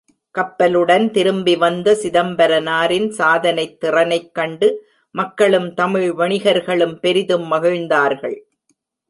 [0.35, 4.87] கப்பலுடன் திரும்பி வந்த சிதம்பரனாரின் சாதனைத் திறனைக் கண்டு
[5.11, 8.47] மக்களும், தமிழ் வணிகர்களும் பெரிதும் மகிழ்ந்தார்கள்.